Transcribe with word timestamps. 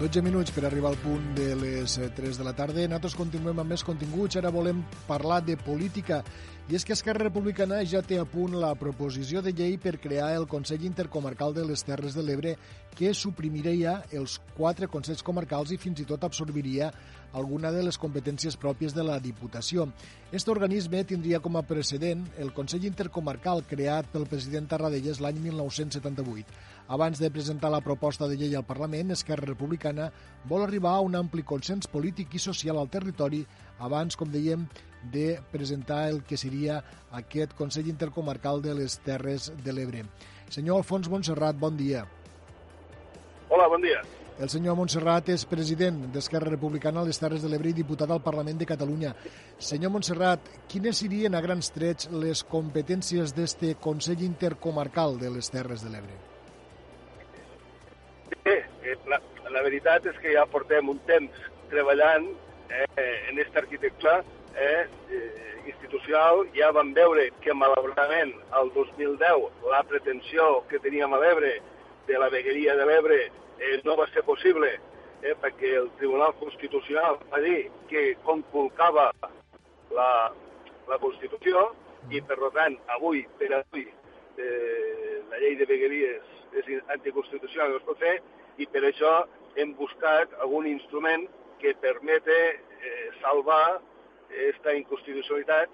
12 0.00 0.22
minuts 0.24 0.48
per 0.56 0.62
arribar 0.64 0.94
al 0.94 0.96
punt 0.96 1.34
de 1.36 1.50
les 1.60 1.98
3 2.16 2.38
de 2.40 2.44
la 2.46 2.54
tarda. 2.56 2.86
Nosaltres 2.88 3.12
continuem 3.18 3.58
amb 3.60 3.74
més 3.74 3.82
continguts. 3.84 4.38
Ara 4.40 4.48
volem 4.48 4.78
parlar 5.04 5.42
de 5.44 5.58
política. 5.60 6.22
I 6.70 6.78
és 6.78 6.86
que 6.88 6.94
Esquerra 6.96 7.26
Republicana 7.26 7.82
ja 7.84 8.00
té 8.00 8.16
a 8.16 8.24
punt 8.24 8.56
la 8.56 8.70
proposició 8.80 9.42
de 9.44 9.52
llei 9.52 9.76
per 9.76 9.98
crear 10.00 10.30
el 10.38 10.48
Consell 10.48 10.86
Intercomarcal 10.88 11.52
de 11.52 11.66
les 11.68 11.84
Terres 11.84 12.16
de 12.16 12.24
l'Ebre 12.24 12.54
que 12.96 13.12
suprimiria 13.12 13.98
els 14.16 14.38
quatre 14.56 14.88
consells 14.88 15.20
comarcals 15.26 15.74
i 15.76 15.80
fins 15.82 16.00
i 16.00 16.08
tot 16.08 16.24
absorbiria 16.24 16.88
alguna 17.32 17.70
de 17.72 17.82
les 17.86 17.98
competències 17.98 18.56
pròpies 18.58 18.94
de 18.96 19.04
la 19.06 19.18
Diputació. 19.22 19.86
Aquest 20.30 20.48
organisme 20.52 21.02
tindria 21.04 21.40
com 21.40 21.56
a 21.56 21.64
precedent 21.66 22.26
el 22.38 22.52
Consell 22.56 22.86
Intercomarcal 22.88 23.64
creat 23.70 24.10
pel 24.12 24.28
president 24.30 24.68
Tarradellas 24.70 25.20
l'any 25.22 25.40
1978. 25.46 26.54
Abans 26.90 27.20
de 27.22 27.30
presentar 27.30 27.70
la 27.70 27.82
proposta 27.86 28.26
de 28.26 28.36
llei 28.36 28.54
al 28.58 28.66
Parlament, 28.66 29.12
Esquerra 29.14 29.46
Republicana 29.46 30.10
vol 30.50 30.64
arribar 30.64 30.96
a 30.96 31.04
un 31.06 31.14
ampli 31.14 31.44
consens 31.46 31.86
polític 31.86 32.34
i 32.34 32.42
social 32.42 32.78
al 32.78 32.90
territori 32.90 33.44
abans, 33.78 34.16
com 34.18 34.30
dèiem, 34.30 34.66
de 35.12 35.38
presentar 35.52 36.08
el 36.10 36.22
que 36.26 36.36
seria 36.36 36.82
aquest 37.16 37.54
Consell 37.56 37.88
Intercomarcal 37.88 38.60
de 38.62 38.74
les 38.82 38.98
Terres 39.06 39.52
de 39.64 39.72
l'Ebre. 39.72 40.04
Senyor 40.50 40.82
Alfons 40.82 41.08
Montserrat, 41.08 41.56
bon 41.56 41.78
dia. 41.78 42.04
Hola, 43.48 43.68
bon 43.70 43.82
dia. 43.82 44.02
El 44.40 44.48
senyor 44.48 44.72
Montserrat 44.78 45.26
és 45.34 45.42
president 45.44 45.98
d'Esquerra 46.14 46.48
Republicana 46.48 47.02
a 47.02 47.04
les 47.04 47.18
Terres 47.20 47.42
de 47.44 47.48
l'Ebre 47.52 47.68
i 47.68 47.76
diputat 47.76 48.08
al 48.08 48.22
Parlament 48.24 48.56
de 48.56 48.66
Catalunya. 48.68 49.10
Senyor 49.60 49.90
Montserrat, 49.92 50.46
quines 50.72 51.02
serien 51.02 51.34
a 51.36 51.42
grans 51.44 51.68
trets 51.74 52.08
les 52.22 52.40
competències 52.48 53.34
d'este 53.36 53.74
Consell 53.84 54.22
Intercomarcal 54.24 55.18
de 55.20 55.28
les 55.34 55.52
Terres 55.52 55.84
de 55.84 55.92
l'Ebre? 55.92 56.16
Eh, 58.48 58.62
la, 59.12 59.18
la 59.52 59.64
veritat 59.66 60.08
és 60.08 60.16
que 60.22 60.32
ja 60.32 60.46
portem 60.48 60.88
un 60.88 61.02
temps 61.10 61.42
treballant 61.68 62.30
eh, 62.72 62.86
en 62.96 63.34
aquesta 63.34 63.60
arquitectura 63.60 64.22
eh, 64.54 64.86
eh, 65.18 65.58
institucional. 65.66 66.46
Ja 66.56 66.72
vam 66.72 66.94
veure 66.96 67.28
que, 67.44 67.52
malauradament, 67.52 68.32
al 68.56 68.72
2010 68.72 69.68
la 69.68 69.82
pretensió 69.92 70.48
que 70.72 70.80
teníem 70.80 71.12
a 71.12 71.20
l'Ebre 71.26 71.58
de 72.06 72.18
la 72.18 72.30
vegueria 72.32 72.76
de 72.76 72.86
l'Ebre 72.86 73.20
eh, 73.26 73.80
no 73.84 73.96
va 73.96 74.06
ser 74.14 74.24
possible 74.24 74.72
eh, 75.22 75.34
perquè 75.40 75.74
el 75.82 75.90
Tribunal 75.98 76.34
Constitucional 76.40 77.18
va 77.32 77.40
dir 77.44 77.70
que 77.90 78.14
conculcava 78.24 79.10
la, 79.94 80.10
la 80.88 80.98
Constitució 81.02 81.70
i, 82.10 82.22
per 82.24 82.38
tant, 82.54 82.78
avui, 82.96 83.24
per 83.38 83.50
avui, 83.58 83.84
eh, 84.40 85.20
la 85.30 85.40
llei 85.42 85.56
de 85.60 85.68
vegueries 85.68 86.36
és 86.56 86.70
anticonstitucional, 86.90 87.74
no 87.74 87.80
es 87.80 87.86
pot 87.86 88.00
fer, 88.00 88.16
i 88.58 88.66
per 88.66 88.82
això 88.88 89.12
hem 89.60 89.74
buscat 89.78 90.32
algun 90.42 90.66
instrument 90.70 91.26
que 91.60 91.76
permete 91.82 92.38
eh, 92.48 93.06
salvar 93.20 93.78
aquesta 94.30 94.74
inconstitucionalitat. 94.78 95.70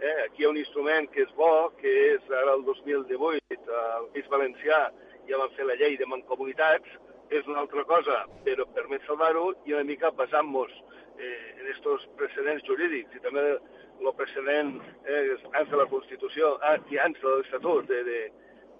Eh, 0.00 0.16
aquí 0.26 0.42
hi 0.42 0.46
ha 0.46 0.52
un 0.52 0.60
instrument 0.60 1.08
que 1.14 1.24
és 1.24 1.32
bo, 1.36 1.70
que 1.80 1.90
és 2.14 2.30
ara 2.42 2.56
el 2.58 2.64
2018, 2.68 3.60
al 3.80 4.08
País 4.14 4.28
Valencià 4.32 4.80
ja 5.28 5.38
van 5.40 5.52
fer 5.56 5.66
la 5.68 5.76
llei 5.80 5.96
de 6.00 6.08
mancomunitats, 6.08 6.98
és 7.30 7.46
una 7.46 7.60
altra 7.62 7.84
cosa, 7.86 8.24
però 8.46 8.66
permet 8.74 9.04
salvar-ho 9.06 9.52
i 9.66 9.74
una 9.76 9.86
mica 9.86 10.10
basant-nos 10.18 10.72
eh, 11.18 11.54
en 11.60 11.68
aquests 11.68 12.08
precedents 12.18 12.66
jurídics. 12.66 13.14
I 13.14 13.22
també 13.22 13.44
el 13.52 14.14
precedent 14.18 14.74
eh, 15.04 15.36
abans 15.52 15.70
de 15.70 15.78
la 15.78 15.86
Constitució, 15.92 16.56
ah, 16.66 16.76
i 16.90 16.98
abans 16.98 17.20
de 17.22 17.34
l'Estatut 17.36 17.86
de, 17.90 18.00
de, 18.08 18.20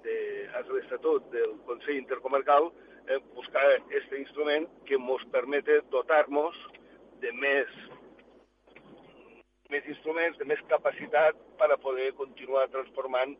de, 0.07 0.17
a 0.59 0.65
l'Estatut 0.67 1.31
del 1.35 1.55
Consell 1.69 2.01
Intercomarcal, 2.01 2.71
eh, 3.07 3.21
buscar 3.37 3.65
aquest 3.77 4.19
instrument 4.19 4.67
que 4.89 4.99
ens 4.99 5.27
permete 5.31 5.81
dotar-nos 5.95 6.59
de 7.23 7.31
més, 7.39 7.71
més 9.71 9.87
instruments, 9.95 10.39
de 10.41 10.49
més 10.49 10.63
capacitat 10.73 11.39
per 11.61 11.71
a 11.71 11.79
poder 11.79 12.11
continuar 12.19 12.67
transformant 12.75 13.37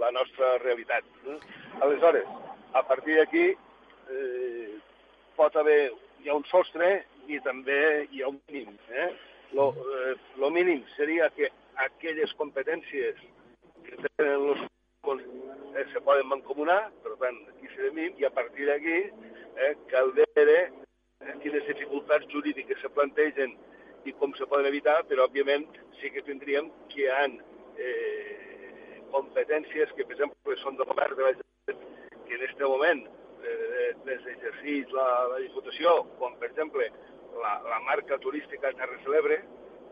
la 0.00 0.10
nostra 0.16 0.56
realitat. 0.64 1.04
Eh? 1.26 1.38
Aleshores, 1.84 2.26
a 2.72 2.82
partir 2.88 3.18
d'aquí 3.20 3.46
eh, 3.52 4.78
pot 5.36 5.56
haver, 5.56 5.92
hi 6.20 6.30
ha 6.30 6.38
un 6.38 6.46
sostre 6.50 6.90
i 7.28 7.38
també 7.44 8.08
hi 8.10 8.24
ha 8.24 8.32
un 8.32 8.40
mínim. 8.48 8.76
Eh? 8.90 9.10
Lo, 9.52 9.70
eh, 9.74 10.16
lo 10.40 10.50
mínim 10.50 10.82
seria 10.96 11.30
que 11.36 11.50
aquelles 11.84 12.32
competències 12.40 13.16
que 13.86 13.96
tenen 14.16 14.50
els 14.50 14.66
eh, 15.08 15.86
se 15.92 16.00
poden 16.04 16.28
mancomunar, 16.28 16.90
per 17.04 17.16
tant, 17.22 17.38
aquí 17.54 17.70
serem 17.74 18.00
i 18.04 18.26
a 18.26 18.32
partir 18.34 18.68
d'aquí 18.68 18.98
eh, 19.06 19.72
cal 19.92 20.12
veure 20.16 20.58
eh, 20.60 21.34
quines 21.42 21.66
dificultats 21.68 22.28
jurídiques 22.32 22.80
se 22.82 22.92
plantegen 22.96 23.56
i 24.08 24.12
com 24.16 24.32
se 24.36 24.46
poden 24.48 24.68
evitar, 24.70 25.00
però 25.08 25.26
òbviament 25.28 25.66
sí 26.00 26.12
que 26.12 26.24
tindríem 26.24 26.70
que 26.92 27.04
hi 27.04 27.08
ha 27.12 27.24
eh, 27.26 28.49
competències 29.14 29.92
que, 29.96 30.06
per 30.06 30.16
exemple, 30.16 30.56
són 30.64 30.78
del 30.78 30.88
govern 30.90 31.16
de 31.18 31.26
la 31.26 31.34
Generalitat, 31.38 31.86
que 32.26 32.36
en 32.36 32.44
aquest 32.46 32.62
moment 32.64 33.04
eh, 33.06 33.90
les 34.06 34.26
exerceix 34.34 34.92
la, 34.96 35.08
la 35.32 35.40
Diputació, 35.44 35.96
com 36.20 36.36
per 36.40 36.50
exemple 36.50 36.88
la, 37.40 37.56
la 37.66 37.80
marca 37.86 38.18
turística 38.22 38.72
Terra 38.78 38.98
Celebre, 39.04 39.40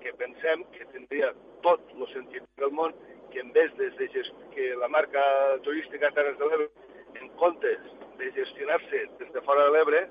que 0.03 0.15
pensem 0.19 0.65
que 0.75 0.87
tindria 0.93 1.33
tot 1.65 1.83
el 1.97 2.07
sentit 2.13 2.45
del 2.61 2.75
món 2.75 2.95
que 3.33 3.41
en 3.41 3.53
vez 3.53 3.75
de, 3.77 3.91
de 3.91 4.09
que 4.55 4.75
la 4.77 4.89
marca 4.89 5.23
turística 5.63 6.11
Terres 6.13 6.39
de 6.39 6.47
l'Ebre, 6.47 6.69
en 7.21 7.29
comptes 7.41 7.79
de 8.19 8.31
gestionar-se 8.33 9.05
des 9.19 9.33
de 9.33 9.43
fora 9.43 9.67
de 9.67 9.75
l'Ebre, 9.75 10.05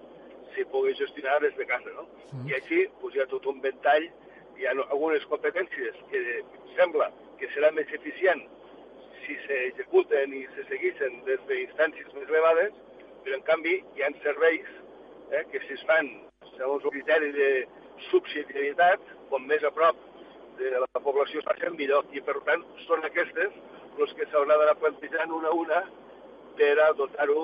s'hi 0.53 0.65
pugui 0.71 0.93
gestionar 0.95 1.39
des 1.41 1.55
de 1.57 1.65
casa, 1.65 1.89
no? 1.95 2.07
Mm. 2.31 2.49
I 2.49 2.57
així 2.59 2.83
pues, 3.01 3.15
hi 3.15 3.23
ha 3.23 3.29
tot 3.31 3.45
un 3.49 3.61
ventall, 3.61 4.07
hi 4.57 4.67
ha 4.67 4.75
algunes 4.77 5.25
competències 5.31 5.97
que 6.11 6.21
sembla 6.75 7.09
que 7.39 7.49
serà 7.53 7.71
més 7.73 7.91
eficient 7.93 8.45
si 9.27 9.35
s'executen 9.43 10.33
i 10.33 10.45
se 10.55 10.63
segueixen 10.69 11.21
des 11.27 11.41
d'instàncies 11.49 12.13
més 12.15 12.29
elevades, 12.31 12.75
però 13.25 13.35
en 13.35 13.43
canvi 13.49 13.75
hi 13.95 14.05
ha 14.05 14.11
serveis 14.23 14.67
eh, 15.31 15.43
que 15.51 15.59
si 15.65 15.75
es 15.75 15.83
fan 15.89 16.09
segons 16.55 16.85
el 16.85 16.93
criteri 16.95 17.33
de 17.35 17.49
subsidiarietat, 18.09 19.03
com 19.29 19.43
més 19.49 19.63
a 19.67 19.71
prop 19.75 19.99
de 20.57 20.71
la 20.79 21.01
població 21.03 21.41
es 21.41 21.47
facin 21.49 21.75
millor. 21.75 22.07
I 22.15 22.23
per 22.23 22.37
tant 22.47 22.63
són 22.85 23.03
aquestes 23.05 23.57
les 23.97 24.13
que 24.17 24.27
s'haurà 24.31 24.57
d'anar 24.61 24.77
plantejant 24.79 25.33
una 25.33 25.51
a 25.51 25.57
una 25.63 25.81
per 26.57 26.75
a 26.85 26.91
dotar-ho 26.97 27.43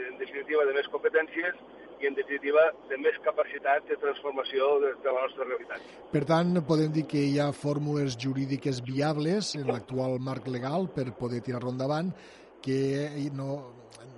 en 0.00 0.16
definitiva 0.18 0.64
de 0.66 0.74
més 0.74 0.88
competències 0.88 1.58
i 2.00 2.08
en 2.08 2.16
definitiva 2.16 2.62
de 2.88 2.98
més 3.00 3.16
capacitat 3.24 3.86
de 3.88 3.96
transformació 4.00 4.68
de, 4.82 4.92
de 5.04 5.12
la 5.12 5.24
nostra 5.26 5.46
realitat. 5.48 5.88
Per 6.12 6.24
tant, 6.28 6.54
podem 6.66 6.92
dir 6.94 7.06
que 7.10 7.22
hi 7.28 7.38
ha 7.40 7.50
fórmules 7.56 8.16
jurídiques 8.20 8.82
viables 8.86 9.54
en 9.60 9.68
l'actual 9.70 10.18
marc 10.24 10.48
legal 10.48 10.88
per 10.94 11.10
poder 11.18 11.42
tirar-lo 11.44 11.74
endavant 11.74 12.12
que 12.64 12.80
no 13.36 13.50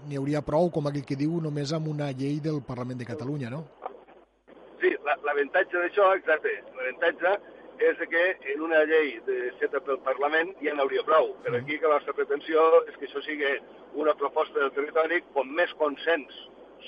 n'hi 0.06 0.18
hauria 0.18 0.42
prou, 0.42 0.70
com 0.74 0.88
aquell 0.88 1.06
que 1.06 1.18
diu, 1.18 1.38
només 1.42 1.72
amb 1.72 1.88
una 1.92 2.10
llei 2.10 2.40
del 2.42 2.62
Parlament 2.66 2.98
de 2.98 3.08
Catalunya, 3.08 3.50
no? 3.54 3.64
Sí, 4.82 4.90
l'avantatge 5.06 5.78
d'això, 5.78 6.08
exacte, 6.18 6.54
l'avantatge 6.78 7.36
és 7.82 7.98
que 8.10 8.22
en 8.52 8.60
una 8.62 8.82
llei 8.86 9.14
de, 9.26 9.36
feta 9.58 9.80
pel 9.82 9.98
Parlament 10.06 10.52
ja 10.62 10.74
n'hauria 10.74 11.02
prou. 11.06 11.32
Per 11.42 11.54
aquí 11.58 11.78
que 11.78 11.90
la 11.90 11.98
nostra 11.98 12.14
pretensió 12.18 12.64
és 12.86 12.98
que 12.98 13.08
això 13.08 13.22
sigui 13.26 13.54
una 13.98 14.14
proposta 14.18 14.60
del 14.60 14.74
territori, 14.76 15.22
com 15.34 15.50
més 15.58 15.72
consens 15.80 16.36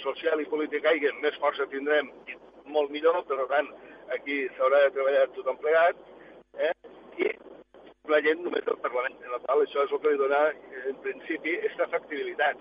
social 0.02 0.41
i 0.41 0.49
polític 0.50 0.85
hi 0.85 0.94
hagi, 0.94 1.12
més 1.23 1.37
força 1.43 1.67
tindrem 1.73 2.11
i 2.31 2.37
molt 2.75 2.93
millor, 2.94 3.20
per 3.29 3.46
tant, 3.50 3.70
aquí 4.17 4.44
s'haurà 4.56 4.85
de 4.85 4.93
treballar 4.96 5.26
tothom 5.37 5.58
plegat, 5.62 6.00
eh? 6.69 6.73
i 7.20 7.31
la 8.11 8.20
gent 8.25 8.43
només 8.44 8.64
del 8.67 8.81
Parlament, 8.85 9.17
en 9.25 9.35
la 9.35 9.41
qual 9.44 9.62
això 9.64 9.85
és 9.85 9.93
el 9.93 10.00
que 10.02 10.12
li 10.12 10.20
dona, 10.20 10.41
en 10.91 10.99
principi, 11.05 11.56
aquesta 11.58 11.88
factibilitat. 11.93 12.61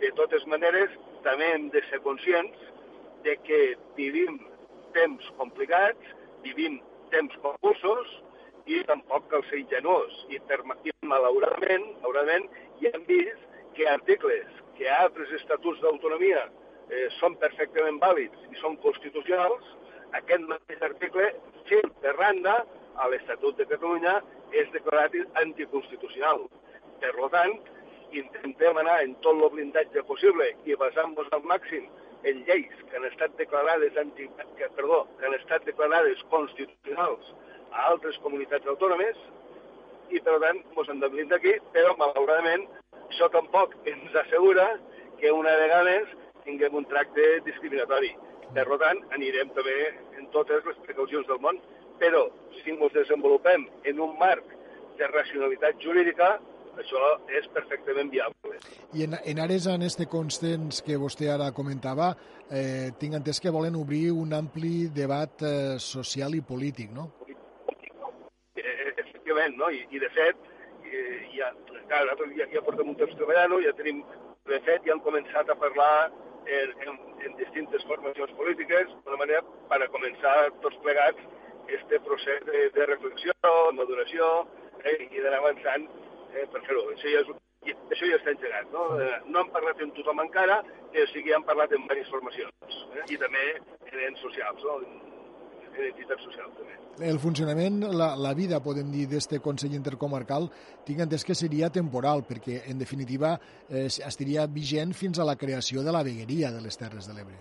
De 0.00 0.10
totes 0.18 0.46
maneres, 0.50 0.94
també 1.26 1.50
hem 1.54 1.68
de 1.74 1.82
ser 1.90 2.00
conscients 2.06 2.64
de 3.26 3.36
que 3.44 3.60
vivim 3.98 4.40
temps 4.96 5.28
complicats, 5.38 6.14
vivim 6.46 6.80
temps 7.12 7.36
convulsos 7.44 8.16
i 8.70 8.80
tampoc 8.88 9.28
cal 9.30 9.44
ser 9.50 9.60
ingenuós. 9.60 10.16
I, 10.32 10.40
per, 10.48 10.62
i 10.86 10.94
malauradament, 11.06 11.86
malauradament, 12.00 12.48
ja 12.80 12.94
hem 12.94 13.04
vist 13.10 13.46
que 13.76 13.86
articles, 13.90 14.48
que 14.78 14.88
altres 14.96 15.30
estatuts 15.36 15.82
d'autonomia 15.84 16.46
eh, 16.90 17.06
són 17.18 17.36
perfectament 17.42 18.00
vàlids 18.02 18.50
i 18.50 18.60
són 18.60 18.76
constitucionals, 18.84 19.64
aquest 20.18 20.46
mateix 20.50 20.82
article, 20.90 21.30
fent 21.70 21.92
per 22.02 22.14
randa, 22.18 22.60
a 23.00 23.08
l'Estatut 23.08 23.56
de 23.56 23.66
Catalunya 23.70 24.18
és 24.52 24.68
declarat 24.74 25.14
anticonstitucional. 25.40 26.44
Per 27.00 27.12
tant, 27.32 27.54
intentem 28.12 28.80
anar 28.82 28.98
en 29.04 29.14
tot 29.24 29.38
el 29.38 29.52
blindatge 29.54 30.02
possible 30.08 30.50
i 30.66 30.76
basant-nos 30.78 31.30
al 31.36 31.44
màxim 31.48 31.86
en 32.28 32.42
lleis 32.48 32.82
que 32.88 32.98
han 32.98 33.06
estat 33.08 33.36
declarades 33.38 33.96
anti, 33.96 34.26
que, 34.58 34.68
perdó, 34.76 35.06
que 35.18 35.26
han 35.26 35.36
estat 35.38 35.64
declarades 35.64 36.20
constitucionals 36.32 37.30
a 37.70 37.86
altres 37.92 38.18
comunitats 38.24 38.68
autònomes 38.68 39.16
i 40.10 40.20
per 40.26 40.36
tant 40.42 40.58
ens 40.58 40.90
hem 40.90 41.00
de 41.00 41.10
blindar 41.12 41.38
aquí, 41.38 41.54
però 41.72 41.94
malauradament 41.96 42.66
això 43.06 43.30
tampoc 43.32 43.76
ens 43.88 44.16
assegura 44.24 44.66
que 45.20 45.32
una 45.32 45.54
vegada 45.62 45.86
més 45.86 46.16
tinguem 46.44 46.76
un 46.80 46.86
tracte 46.90 47.26
discriminatori. 47.46 48.14
Per 48.54 48.66
tant, 48.82 49.02
anirem 49.14 49.52
també 49.54 49.76
en 50.18 50.26
totes 50.34 50.64
les 50.66 50.78
precaucions 50.86 51.28
del 51.28 51.38
món, 51.42 51.60
però 52.00 52.24
si 52.58 52.72
ens 52.72 52.96
desenvolupem 52.96 53.68
en 53.86 54.00
un 54.00 54.16
marc 54.18 54.56
de 54.98 55.06
racionalitat 55.12 55.78
jurídica, 55.82 56.38
això 56.80 57.06
és 57.38 57.46
perfectament 57.54 58.10
viable. 58.10 58.58
I 58.96 59.04
en, 59.06 59.16
en 59.32 59.40
ares 59.42 59.66
en 59.70 59.84
este 59.86 60.06
consens 60.10 60.82
que 60.86 60.98
vostè 61.00 61.30
ara 61.32 61.50
comentava, 61.56 62.12
eh, 62.50 62.90
tinc 63.00 63.16
entès 63.18 63.40
que 63.40 63.52
volen 63.54 63.78
obrir 63.78 64.10
un 64.12 64.34
ampli 64.36 64.88
debat 64.94 65.44
eh, 65.46 65.78
social 65.78 66.34
i 66.34 66.42
polític, 66.46 66.90
no? 66.94 67.10
Eh, 68.56 68.94
efectivament, 68.96 69.56
no? 69.60 69.70
I, 69.70 69.84
i 69.90 70.02
de 70.02 70.10
fet, 70.16 70.48
eh, 70.84 71.20
ja, 71.36 71.52
clar, 71.90 72.16
ja, 72.38 72.48
ja 72.54 72.64
portem 72.66 72.90
un 72.92 72.98
temps 72.98 73.14
treballant-ho, 73.18 73.60
ja 73.64 73.76
tenim, 73.78 74.02
de 74.50 74.60
fet, 74.66 74.82
ja 74.86 74.96
han 74.96 75.04
començat 75.06 75.50
a 75.50 75.58
parlar 75.58 76.10
en, 76.58 76.72
en, 76.86 76.98
en 77.26 77.36
distintes 77.38 77.84
formacions 77.88 78.32
polítiques, 78.38 78.90
d'una 79.04 79.20
manera 79.20 79.42
per 79.70 79.80
a 79.82 79.90
començar 79.94 80.34
tots 80.64 80.78
plegats 80.84 81.28
este 81.70 82.00
procés 82.06 82.42
de, 82.46 82.64
de 82.74 82.86
reflexió, 82.86 83.34
maduració, 83.78 84.30
eh, 84.82 84.96
i 85.06 85.20
d'anar 85.22 85.38
avançant 85.42 85.86
eh, 86.34 86.46
per 86.50 86.64
fer-ho. 86.66 86.88
Això, 86.94 87.12
ja 87.14 87.22
és, 87.22 87.30
això 87.92 88.08
ja 88.10 88.18
està 88.18 88.34
engegat. 88.34 88.72
No, 88.74 88.88
eh, 88.98 89.12
no 89.28 89.44
han 89.44 89.52
parlat 89.54 89.82
amb 89.84 89.94
tothom 89.98 90.24
encara, 90.24 90.60
però 90.90 91.06
sí 91.12 91.22
que 91.26 91.36
han 91.36 91.46
parlat 91.46 91.76
amb 91.76 91.86
diverses 91.86 92.10
formacions 92.14 92.82
eh, 92.96 93.06
i 93.14 93.20
també 93.22 93.46
en 93.92 94.04
ens 94.08 94.26
socials, 94.26 94.66
no? 94.66 94.80
En 95.76 95.86
entitats 95.90 96.24
socials 96.26 96.56
també. 96.58 96.78
El 97.10 97.18
funcionament, 97.22 97.80
la, 97.96 98.10
la 98.18 98.32
vida, 98.36 98.60
podem 98.60 98.90
dir, 98.92 99.06
d'este 99.08 99.40
Consell 99.44 99.76
Intercomarcal, 99.78 100.50
tinc 100.86 101.00
entès 101.06 101.24
que 101.24 101.36
seria 101.38 101.70
temporal, 101.72 102.26
perquè, 102.28 102.60
en 102.72 102.82
definitiva, 102.82 103.36
eh, 103.68 103.86
estaria 103.88 104.44
vigent 104.50 104.92
fins 104.96 105.18
a 105.18 105.28
la 105.28 105.38
creació 105.40 105.84
de 105.86 105.94
la 105.94 106.04
vegueria 106.04 106.52
de 106.52 106.60
les 106.60 106.76
Terres 106.76 107.08
de 107.08 107.16
l'Ebre. 107.16 107.38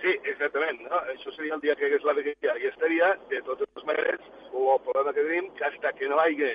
Sí, 0.00 0.14
exactament. 0.24 0.80
No? 0.86 1.02
Això 1.12 1.32
seria 1.36 1.56
el 1.58 1.60
dia 1.60 1.76
que 1.76 1.90
hagués 1.90 2.06
la 2.08 2.16
vegueria 2.16 2.56
i 2.62 2.70
estaria, 2.70 3.12
de 3.28 3.42
totes 3.44 3.84
maneres, 3.84 4.22
el 4.50 4.78
problema 4.86 5.12
que 5.12 5.26
tenim, 5.26 5.50
que 5.58 5.66
hasta 5.68 5.92
que 5.98 6.08
no 6.08 6.16
hi 6.24 6.38
hagi 6.38 6.52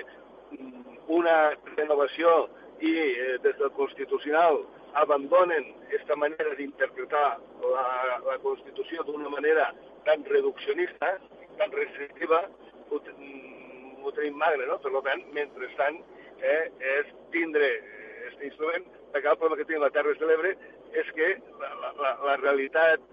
una 1.08 1.36
renovació 1.76 2.48
i 2.82 2.92
eh, 2.92 3.36
des 3.42 3.54
del 3.60 3.70
Constitucional 3.78 4.64
abandonen 5.02 5.72
aquesta 5.86 6.16
manera 6.16 6.54
d'interpretar 6.58 7.26
la, 7.62 7.86
la 8.26 8.36
Constitució 8.44 9.04
d'una 9.04 9.32
manera 9.32 9.70
tan 10.06 10.24
reduccionista, 10.24 11.16
tan 11.58 11.72
restrictiva, 11.72 12.42
ho, 12.90 13.00
ho 13.00 14.12
tenim 14.16 14.38
magre, 14.40 14.68
no? 14.70 14.78
Per 14.82 15.02
tant, 15.08 15.24
mentrestant, 15.36 15.98
eh, 16.40 16.62
és 16.96 17.12
tindre 17.34 17.68
aquest 17.72 18.46
instrument, 18.50 18.86
perquè 19.12 19.32
el 19.32 19.38
problema 19.40 19.60
que 19.60 19.68
tenim 19.68 19.84
a 19.86 19.92
Terres 19.94 20.18
de 20.20 20.28
l'Ebre 20.28 20.54
és 21.02 21.12
que 21.16 21.28
la, 21.60 21.92
la, 22.00 22.12
la 22.28 22.36
realitat 22.42 23.04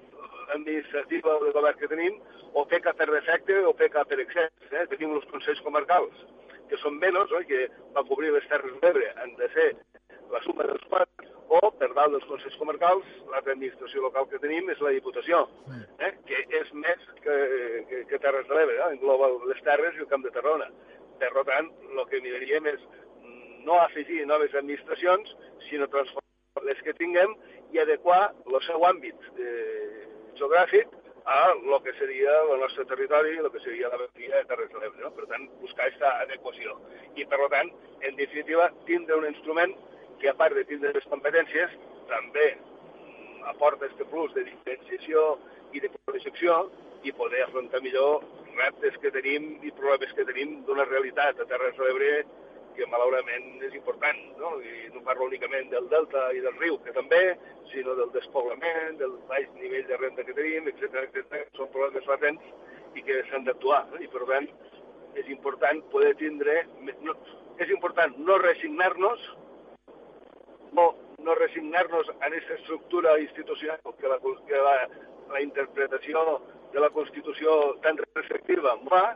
administrativa 0.56 1.38
del 1.41 1.56
govern 1.56 1.79
que 1.79 1.89
tenim 1.91 2.19
o 2.53 2.65
peca 2.69 2.94
per 2.97 3.09
defecte 3.09 3.59
o 3.65 3.74
peca 3.74 4.03
per 4.06 4.19
excés. 4.21 4.51
Eh? 4.71 4.86
Tenim 4.91 5.15
els 5.18 5.27
consells 5.31 5.63
comarcals, 5.65 6.24
que 6.69 6.79
són 6.83 7.00
menys, 7.01 7.31
oi? 7.39 7.47
que 7.50 7.65
va 7.95 8.06
cobrir 8.07 8.33
les 8.36 8.47
Terres 8.51 8.75
de 8.75 8.88
l'Ebre, 8.88 9.12
han 9.24 9.36
de 9.39 9.50
ser 9.56 9.69
la 10.33 10.41
suma 10.45 10.68
dels 10.69 10.86
quants, 10.91 11.12
o 11.49 11.59
per 11.79 11.89
dalt 11.93 12.15
dels 12.15 12.25
consells 12.29 12.57
comarcals, 12.59 13.05
l'altra 13.31 13.53
administració 13.53 14.03
local 14.05 14.27
que 14.31 14.39
tenim 14.43 14.69
és 14.71 14.81
la 14.83 14.93
Diputació, 14.95 15.43
eh? 15.99 16.11
que 16.27 16.41
és 16.59 16.73
més 16.73 17.05
que, 17.23 17.37
que, 17.89 18.01
que 18.09 18.19
Terres 18.23 18.47
de 18.49 18.57
l'Ebre, 18.57 18.79
eh? 18.79 18.89
engloba 18.97 19.31
les 19.49 19.61
Terres 19.67 19.97
i 19.97 20.05
el 20.05 20.09
Camp 20.11 20.25
de 20.25 20.33
Tarragona. 20.35 20.69
Per 21.21 21.45
tant, 21.47 21.69
el 21.91 22.03
que 22.09 22.21
miraríem 22.23 22.67
és 22.73 22.81
no 23.67 23.79
afegir 23.79 24.25
noves 24.27 24.55
administracions, 24.59 25.35
sinó 25.69 25.87
transformar 25.91 26.67
les 26.67 26.81
que 26.85 26.95
tinguem 26.97 27.35
i 27.73 27.79
adequar 27.81 28.33
el 28.47 28.59
seu 28.67 28.83
àmbit 28.87 29.31
eh, 29.39 30.03
geogràfic 30.39 30.91
a 31.25 31.53
el 31.53 31.77
que 31.83 31.93
seria 31.99 32.33
el 32.51 32.59
nostre 32.59 32.85
territori, 32.85 33.37
el 33.37 33.49
que 33.51 33.61
seria 33.63 33.89
la 33.89 33.97
vegueria 34.01 34.41
de 34.41 34.45
Terres 34.49 34.71
de 34.73 34.79
l'Ebre. 34.81 35.05
No? 35.05 35.11
Per 35.15 35.27
tant, 35.31 35.47
buscar 35.61 35.87
aquesta 35.87 36.11
adequació. 36.25 36.75
I, 37.15 37.25
per 37.25 37.39
tant, 37.53 37.71
en 38.01 38.19
definitiva, 38.19 38.69
tindre 38.89 39.21
un 39.21 39.29
instrument 39.29 39.73
que, 40.23 40.31
a 40.31 40.37
part 40.39 40.55
de 40.55 40.63
tindre 40.69 40.93
les 40.95 41.09
competències, 41.11 41.73
també 42.07 42.45
aporta 43.51 43.89
aquest 43.89 44.05
plus 44.07 44.31
de 44.37 44.45
diferenciació 44.47 45.23
i 45.75 45.81
de 45.83 45.89
projecció 46.07 46.61
i 47.03 47.11
poder 47.17 47.41
afrontar 47.43 47.81
millor 47.83 48.23
reptes 48.55 48.95
que 49.03 49.11
tenim 49.11 49.57
i 49.67 49.73
problemes 49.75 50.15
que 50.15 50.23
tenim 50.29 50.61
d'una 50.67 50.87
realitat 50.87 51.41
a 51.43 51.47
Terres 51.49 51.75
de 51.75 51.89
l'Ebre 51.89 52.13
que 52.77 52.87
malauradament 52.89 53.61
és 53.67 53.75
important, 53.77 54.21
no? 54.39 54.55
I 54.63 54.87
no 54.93 55.03
parlo 55.05 55.27
únicament 55.27 55.67
del 55.73 55.89
delta 55.91 56.23
i 56.33 56.41
del 56.45 56.55
riu, 56.61 56.79
que 56.85 56.95
també, 56.95 57.21
sinó 57.73 57.93
del 57.99 58.15
despoblament, 58.15 58.97
del 59.01 59.13
baix 59.29 59.51
nivell 59.59 59.85
de 59.91 59.99
renda 59.99 60.25
que 60.25 60.37
tenim, 60.39 60.71
etc 60.71 61.03
etc. 61.03 61.43
Són 61.59 61.69
problemes 61.75 62.07
latents 62.09 62.97
i 62.97 63.05
que 63.05 63.21
s'han 63.29 63.45
d'actuar. 63.49 63.83
No? 63.91 64.01
I 64.01 64.09
per 64.15 64.25
tant, 64.31 64.49
és 65.19 65.29
important 65.35 65.83
poder 65.93 66.15
tindre... 66.21 66.63
No, 67.05 67.17
és 67.61 67.69
important 67.69 68.15
no 68.25 68.39
resignar-nos, 68.41 69.21
no, 71.23 71.31
no 71.31 71.35
resignar-nos 71.35 72.09
en 72.09 72.27
aquesta 72.27 72.53
estructura 72.55 73.19
institucional 73.19 73.79
que 73.99 74.07
la, 74.07 74.19
que 74.19 74.57
la, 74.57 74.75
la 75.31 75.41
interpretació 75.41 76.41
de 76.73 76.79
la 76.79 76.89
Constitució 76.89 77.79
tan 77.83 77.97
restrictiva 78.15 78.75
va 78.91 79.15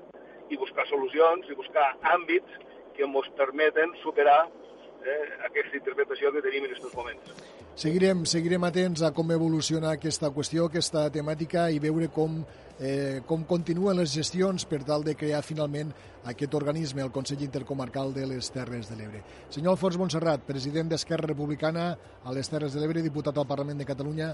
i 0.50 0.58
buscar 0.58 0.88
solucions 0.88 1.50
i 1.50 1.58
buscar 1.58 1.90
àmbits 2.16 2.64
que 2.96 3.06
ens 3.06 3.30
permeten 3.38 3.94
superar 4.02 4.48
eh, 4.48 5.26
aquesta 5.50 5.78
interpretació 5.78 6.32
que 6.34 6.44
tenim 6.46 6.66
en 6.66 6.72
aquests 6.72 6.96
moments. 6.96 7.34
Seguirem, 7.78 8.24
seguirem 8.26 8.64
atents 8.66 9.04
a 9.06 9.12
com 9.14 9.30
evoluciona 9.36 9.92
aquesta 9.94 10.32
qüestió, 10.34 10.66
aquesta 10.66 11.06
temàtica 11.14 11.68
i 11.70 11.78
veure 11.84 12.08
com, 12.14 12.40
eh, 12.80 13.22
com 13.26 13.44
continuen 13.48 13.98
les 13.98 14.14
gestions 14.14 14.66
per 14.70 14.84
tal 14.86 15.04
de 15.06 15.16
crear 15.18 15.42
finalment 15.46 15.94
aquest 16.28 16.54
organisme, 16.58 17.02
el 17.02 17.12
Consell 17.16 17.42
Intercomarcal 17.46 18.14
de 18.14 18.26
les 18.30 18.52
Terres 18.52 18.92
de 18.92 18.98
l'Ebre. 19.00 19.24
Senyor 19.50 19.76
Alfons 19.76 19.98
Montserrat, 19.98 20.44
president 20.48 20.92
d'Esquerra 20.92 21.30
Republicana 21.32 21.90
a 22.24 22.36
les 22.36 22.50
Terres 22.50 22.76
de 22.76 22.84
l'Ebre, 22.84 23.06
diputat 23.06 23.38
al 23.38 23.48
Parlament 23.50 23.80
de 23.80 23.88
Catalunya, 23.88 24.34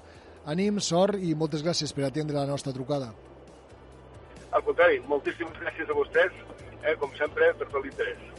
ànim, 0.50 0.82
sort 0.82 1.22
i 1.22 1.36
moltes 1.36 1.64
gràcies 1.64 1.94
per 1.94 2.08
atendre 2.10 2.40
la 2.40 2.50
nostra 2.50 2.74
trucada. 2.76 3.14
Al 4.54 4.62
contrari, 4.66 5.00
moltíssimes 5.10 5.58
gràcies 5.62 5.90
a 5.90 5.98
vostès, 5.98 6.40
eh, 6.84 6.96
com 7.00 7.14
sempre, 7.18 7.54
per 7.58 7.70
tot 7.70 7.84
l'interès. 7.84 8.33